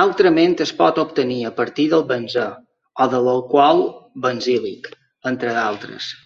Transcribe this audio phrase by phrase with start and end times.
[0.00, 2.46] Altrament es pot obtenir a partir del benzè
[3.06, 3.84] o de l'alcohol
[4.28, 4.96] benzílic,
[5.36, 6.16] entre d'altres.